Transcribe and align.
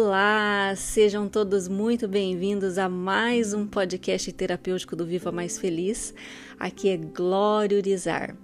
Olá, 0.00 0.74
sejam 0.76 1.28
todos 1.28 1.66
muito 1.66 2.06
bem-vindos 2.06 2.78
a 2.78 2.88
mais 2.88 3.52
um 3.52 3.66
podcast 3.66 4.32
terapêutico 4.32 4.94
do 4.94 5.04
Viva 5.04 5.32
Mais 5.32 5.58
Feliz. 5.58 6.14
Aqui 6.56 6.88
é 6.90 6.96
Glória 6.96 7.76
Urizar. 7.76 8.36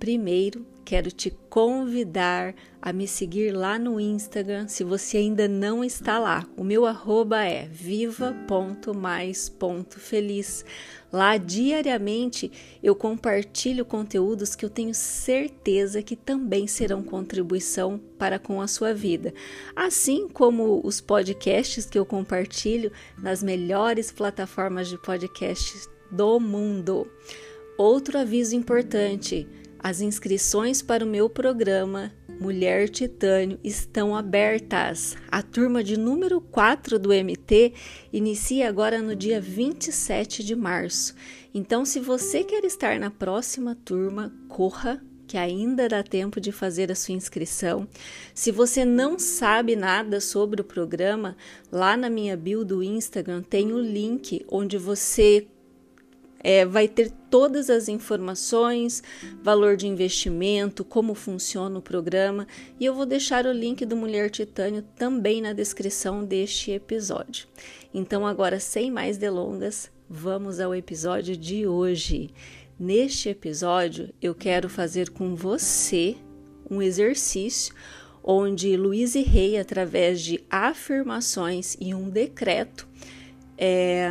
Primeiro, 0.00 0.64
quero 0.84 1.10
te 1.10 1.30
convidar 1.48 2.54
a 2.80 2.92
me 2.92 3.08
seguir 3.08 3.52
lá 3.52 3.78
no 3.78 3.98
Instagram, 3.98 4.68
se 4.68 4.84
você 4.84 5.16
ainda 5.16 5.48
não 5.48 5.82
está 5.82 6.18
lá. 6.18 6.46
O 6.56 6.62
meu 6.62 6.84
arroba 6.84 7.42
é 7.42 7.66
viva.mais.feliz. 7.66 10.64
Lá 11.10 11.38
diariamente 11.38 12.52
eu 12.82 12.94
compartilho 12.94 13.84
conteúdos 13.84 14.54
que 14.54 14.64
eu 14.64 14.70
tenho 14.70 14.92
certeza 14.92 16.02
que 16.02 16.16
também 16.16 16.66
serão 16.66 17.02
contribuição 17.02 17.98
para 18.18 18.38
com 18.38 18.60
a 18.60 18.66
sua 18.66 18.92
vida, 18.92 19.32
assim 19.74 20.28
como 20.28 20.82
os 20.84 21.00
podcasts 21.00 21.86
que 21.86 21.98
eu 21.98 22.04
compartilho 22.04 22.92
nas 23.16 23.42
melhores 23.42 24.12
plataformas 24.12 24.88
de 24.88 24.98
podcasts 24.98 25.88
do 26.10 26.38
mundo. 26.38 27.10
Outro 27.78 28.18
aviso 28.18 28.54
importante: 28.54 29.48
as 29.84 30.00
inscrições 30.00 30.80
para 30.80 31.04
o 31.04 31.06
meu 31.06 31.28
programa 31.28 32.10
Mulher 32.40 32.88
Titânio 32.88 33.60
estão 33.62 34.16
abertas. 34.16 35.14
A 35.30 35.42
turma 35.42 35.84
de 35.84 35.98
número 35.98 36.40
4 36.40 36.98
do 36.98 37.10
MT 37.10 37.74
inicia 38.10 38.66
agora 38.66 39.02
no 39.02 39.14
dia 39.14 39.38
27 39.42 40.42
de 40.42 40.56
março. 40.56 41.14
Então, 41.52 41.84
se 41.84 42.00
você 42.00 42.42
quer 42.42 42.64
estar 42.64 42.98
na 42.98 43.10
próxima 43.10 43.74
turma, 43.74 44.32
corra 44.48 45.04
que 45.26 45.36
ainda 45.36 45.86
dá 45.86 46.02
tempo 46.02 46.40
de 46.40 46.50
fazer 46.50 46.90
a 46.90 46.94
sua 46.94 47.14
inscrição. 47.14 47.86
Se 48.34 48.50
você 48.50 48.86
não 48.86 49.18
sabe 49.18 49.76
nada 49.76 50.18
sobre 50.18 50.62
o 50.62 50.64
programa, 50.64 51.36
lá 51.70 51.94
na 51.94 52.08
minha 52.08 52.38
bio 52.38 52.64
do 52.64 52.82
Instagram 52.82 53.42
tem 53.42 53.70
o 53.70 53.78
link 53.78 54.46
onde 54.50 54.78
você 54.78 55.46
é, 56.44 56.66
vai 56.66 56.86
ter 56.86 57.10
todas 57.30 57.70
as 57.70 57.88
informações, 57.88 59.02
valor 59.42 59.76
de 59.76 59.88
investimento, 59.88 60.84
como 60.84 61.14
funciona 61.14 61.78
o 61.78 61.82
programa 61.82 62.46
e 62.78 62.84
eu 62.84 62.94
vou 62.94 63.06
deixar 63.06 63.46
o 63.46 63.52
link 63.52 63.86
do 63.86 63.96
Mulher 63.96 64.30
Titânio 64.30 64.82
também 64.94 65.40
na 65.40 65.54
descrição 65.54 66.22
deste 66.22 66.70
episódio. 66.70 67.48
Então, 67.94 68.26
agora, 68.26 68.60
sem 68.60 68.90
mais 68.90 69.16
delongas, 69.16 69.90
vamos 70.08 70.60
ao 70.60 70.74
episódio 70.74 71.34
de 71.34 71.66
hoje. 71.66 72.30
Neste 72.78 73.30
episódio, 73.30 74.12
eu 74.20 74.34
quero 74.34 74.68
fazer 74.68 75.08
com 75.10 75.34
você 75.34 76.16
um 76.70 76.82
exercício 76.82 77.74
onde 78.22 78.76
Luiz 78.76 79.14
Rei, 79.14 79.58
através 79.58 80.20
de 80.20 80.42
afirmações 80.50 81.76
e 81.80 81.94
um 81.94 82.08
decreto, 82.08 82.88
é, 83.56 84.10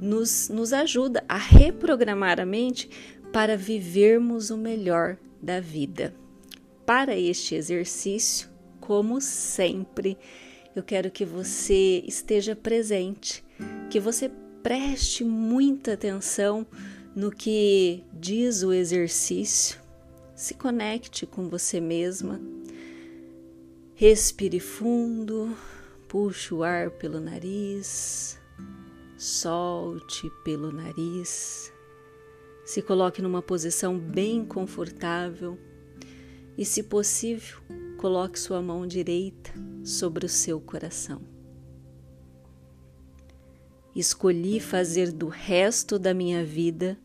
nos, 0.00 0.48
nos 0.48 0.72
ajuda 0.72 1.24
a 1.28 1.36
reprogramar 1.36 2.40
a 2.40 2.46
mente 2.46 2.90
para 3.32 3.56
vivermos 3.56 4.50
o 4.50 4.56
melhor 4.56 5.16
da 5.40 5.60
vida. 5.60 6.14
Para 6.84 7.16
este 7.16 7.54
exercício, 7.54 8.48
como 8.80 9.20
sempre, 9.20 10.18
eu 10.74 10.82
quero 10.82 11.10
que 11.10 11.24
você 11.24 12.02
esteja 12.06 12.56
presente, 12.56 13.44
que 13.88 14.00
você 14.00 14.30
preste 14.62 15.24
muita 15.24 15.94
atenção 15.94 16.66
no 17.14 17.30
que 17.30 18.04
diz 18.12 18.62
o 18.62 18.72
exercício, 18.72 19.80
se 20.34 20.54
conecte 20.54 21.26
com 21.26 21.48
você 21.48 21.80
mesma, 21.80 22.40
respire 23.94 24.58
fundo, 24.58 25.56
puxe 26.08 26.52
o 26.52 26.62
ar 26.62 26.90
pelo 26.90 27.20
nariz 27.20 28.40
Solte 29.16 30.30
pelo 30.44 30.72
nariz, 30.72 31.72
se 32.64 32.80
coloque 32.80 33.20
numa 33.20 33.42
posição 33.42 33.98
bem 33.98 34.44
confortável 34.44 35.58
e, 36.56 36.64
se 36.64 36.82
possível, 36.82 37.58
coloque 37.98 38.38
sua 38.38 38.62
mão 38.62 38.86
direita 38.86 39.52
sobre 39.84 40.26
o 40.26 40.28
seu 40.28 40.60
coração. 40.60 41.22
Escolhi 43.94 44.58
fazer 44.58 45.12
do 45.12 45.28
resto 45.28 45.98
da 45.98 46.14
minha 46.14 46.44
vida 46.44 46.98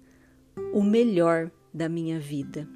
o 0.74 0.82
melhor 0.82 1.52
da 1.74 1.90
minha 1.90 2.20
vida. 2.20 2.68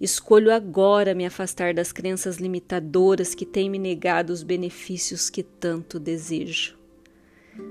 Escolho 0.00 0.52
agora 0.52 1.14
me 1.14 1.26
afastar 1.26 1.74
das 1.74 1.92
crenças 1.92 2.38
limitadoras 2.38 3.34
que 3.34 3.44
têm 3.44 3.68
me 3.68 3.78
negado 3.78 4.32
os 4.32 4.42
benefícios 4.42 5.28
que 5.28 5.42
tanto 5.42 6.00
desejo. 6.00 6.79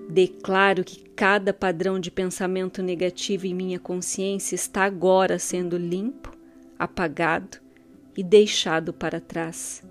Declaro 0.10 0.84
que 0.84 1.04
cada 1.12 1.54
padrão 1.54 2.00
de 2.00 2.10
pensamento 2.10 2.82
negativo 2.82 3.46
em 3.46 3.54
minha 3.54 3.80
consciência 3.80 4.56
está 4.56 4.84
agora 4.84 5.38
sendo 5.38 5.78
limpo, 5.78 6.36
apagado 6.78 7.58
e 8.18 8.24
deixado 8.24 8.92
para 8.92 9.20
trás. 9.20 9.84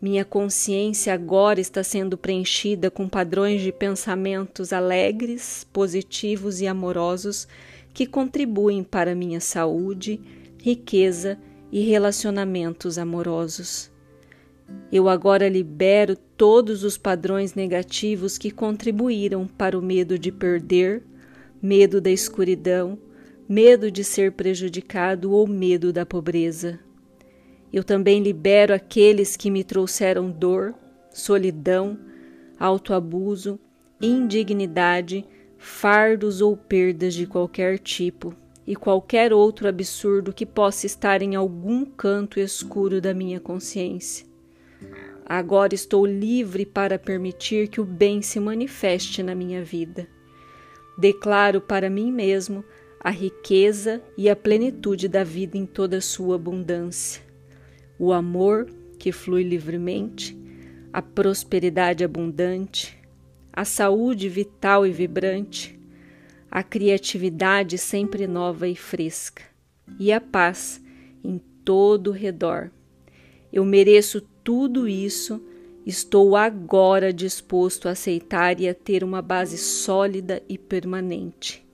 Minha 0.00 0.24
consciência 0.24 1.12
agora 1.12 1.60
está 1.60 1.84
sendo 1.84 2.16
preenchida 2.16 2.90
com 2.90 3.06
padrões 3.06 3.60
de 3.60 3.70
pensamentos 3.70 4.72
alegres, 4.72 5.66
positivos 5.70 6.62
e 6.62 6.66
amorosos 6.66 7.46
que 7.92 8.06
contribuem 8.06 8.82
para 8.82 9.14
minha 9.14 9.40
saúde, 9.40 10.18
riqueza 10.58 11.38
e 11.70 11.82
relacionamentos 11.82 12.96
amorosos. 12.96 13.90
Eu 14.92 15.08
agora 15.08 15.48
libero 15.48 16.16
todos 16.16 16.82
os 16.82 16.98
padrões 16.98 17.54
negativos 17.54 18.36
que 18.36 18.50
contribuíram 18.50 19.46
para 19.46 19.78
o 19.78 19.82
medo 19.82 20.18
de 20.18 20.32
perder, 20.32 21.04
medo 21.62 22.00
da 22.00 22.10
escuridão, 22.10 22.98
medo 23.48 23.90
de 23.90 24.02
ser 24.02 24.32
prejudicado 24.32 25.32
ou 25.32 25.46
medo 25.46 25.92
da 25.92 26.04
pobreza. 26.04 26.80
Eu 27.72 27.84
também 27.84 28.22
libero 28.22 28.74
aqueles 28.74 29.36
que 29.36 29.50
me 29.50 29.62
trouxeram 29.62 30.30
dor, 30.30 30.74
solidão, 31.12 31.98
autoabuso, 32.58 33.60
indignidade, 34.00 35.24
fardos 35.56 36.40
ou 36.40 36.56
perdas 36.56 37.14
de 37.14 37.26
qualquer 37.26 37.78
tipo 37.78 38.34
e 38.66 38.74
qualquer 38.74 39.32
outro 39.32 39.68
absurdo 39.68 40.32
que 40.32 40.46
possa 40.46 40.86
estar 40.86 41.22
em 41.22 41.34
algum 41.34 41.84
canto 41.84 42.40
escuro 42.40 43.00
da 43.00 43.12
minha 43.12 43.40
consciência. 43.40 44.29
Agora 45.32 45.76
estou 45.76 46.04
livre 46.04 46.66
para 46.66 46.98
permitir 46.98 47.68
que 47.68 47.80
o 47.80 47.84
bem 47.84 48.20
se 48.20 48.40
manifeste 48.40 49.22
na 49.22 49.32
minha 49.32 49.62
vida. 49.62 50.08
Declaro 50.98 51.60
para 51.60 51.88
mim 51.88 52.10
mesmo 52.10 52.64
a 52.98 53.10
riqueza 53.10 54.02
e 54.18 54.28
a 54.28 54.34
plenitude 54.34 55.06
da 55.06 55.22
vida 55.22 55.56
em 55.56 55.64
toda 55.64 55.98
a 55.98 56.00
sua 56.00 56.34
abundância, 56.34 57.22
o 57.96 58.12
amor 58.12 58.68
que 58.98 59.12
flui 59.12 59.44
livremente, 59.44 60.36
a 60.92 61.00
prosperidade 61.00 62.02
abundante, 62.02 62.98
a 63.52 63.64
saúde 63.64 64.28
vital 64.28 64.84
e 64.84 64.90
vibrante, 64.90 65.78
a 66.50 66.64
criatividade 66.64 67.78
sempre 67.78 68.26
nova 68.26 68.66
e 68.66 68.74
fresca, 68.74 69.44
e 69.96 70.12
a 70.12 70.20
paz 70.20 70.82
em 71.22 71.40
todo 71.64 72.08
o 72.08 72.12
redor. 72.12 72.72
Eu 73.52 73.64
mereço 73.64 74.20
tudo 74.42 74.88
isso, 74.88 75.42
estou 75.84 76.36
agora 76.36 77.12
disposto 77.12 77.88
a 77.88 77.92
aceitar 77.92 78.60
e 78.60 78.68
a 78.68 78.74
ter 78.74 79.02
uma 79.02 79.22
base 79.22 79.58
sólida 79.58 80.42
e 80.48 80.56
permanente. 80.58 81.66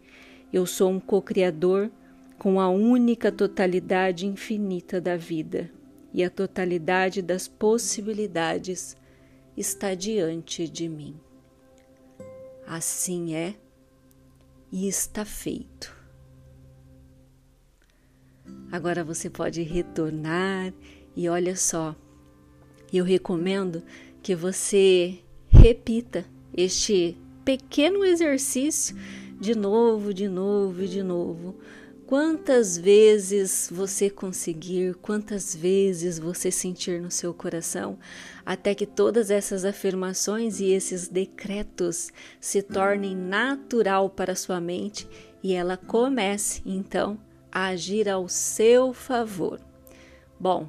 Eu 0.53 0.67
sou 0.67 0.91
um 0.91 1.01
co-criador 1.01 1.91
com 2.39 2.61
a 2.61 2.69
única 2.69 3.33
totalidade 3.33 4.27
infinita 4.27 5.01
da 5.01 5.17
vida, 5.17 5.71
e 6.13 6.23
a 6.23 6.31
totalidade 6.31 7.21
das 7.21 7.49
possibilidades 7.49 8.97
está 9.57 9.95
diante 9.95 10.69
de 10.69 10.89
mim. 10.89 11.17
Assim 12.67 13.35
é 13.35 13.55
e 14.73 14.89
está 14.89 15.25
feito. 15.25 15.95
Agora 18.71 19.05
você 19.05 19.31
pode 19.31 19.63
retornar 19.63 20.73
e 21.15 21.29
olha 21.29 21.57
só, 21.57 21.95
eu 22.97 23.05
recomendo 23.05 23.83
que 24.23 24.35
você 24.35 25.19
repita 25.49 26.25
este 26.57 27.17
pequeno 27.45 28.05
exercício 28.05 28.97
de 29.41 29.55
novo, 29.55 30.13
de 30.13 30.29
novo 30.29 30.83
e 30.83 30.89
de 30.89 31.03
novo. 31.03 31.57
Quantas 32.07 32.79
vezes 32.79 33.69
você 33.73 34.09
conseguir, 34.09 34.95
quantas 34.97 35.55
vezes 35.57 36.21
você 36.21 36.53
sentir 36.53 37.01
no 37.01 37.11
seu 37.11 37.35
coração, 37.35 37.99
até 38.45 38.77
que 38.77 38.87
todas 38.87 39.29
essas 39.29 39.65
afirmações 39.65 40.61
e 40.61 40.71
esses 40.71 41.09
decretos 41.09 42.13
se 42.41 42.63
tornem 42.63 43.17
natural 43.17 44.09
para 44.09 44.37
sua 44.37 44.61
mente 44.61 45.09
e 45.43 45.53
ela 45.53 45.77
comece 45.77 46.63
então 46.65 47.19
a 47.51 47.67
agir 47.67 48.09
ao 48.09 48.29
seu 48.29 48.93
favor. 48.93 49.61
Bom, 50.39 50.69